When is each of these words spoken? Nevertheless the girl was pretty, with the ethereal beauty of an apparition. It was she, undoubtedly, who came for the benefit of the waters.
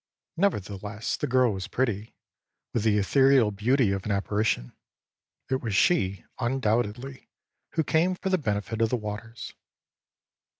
Nevertheless 0.35 1.15
the 1.15 1.27
girl 1.27 1.53
was 1.53 1.67
pretty, 1.67 2.15
with 2.73 2.81
the 2.81 2.97
ethereal 2.97 3.51
beauty 3.51 3.91
of 3.91 4.03
an 4.03 4.11
apparition. 4.11 4.73
It 5.51 5.61
was 5.61 5.75
she, 5.75 6.25
undoubtedly, 6.39 7.29
who 7.73 7.83
came 7.83 8.15
for 8.15 8.29
the 8.29 8.39
benefit 8.39 8.81
of 8.81 8.89
the 8.89 8.97
waters. 8.97 9.53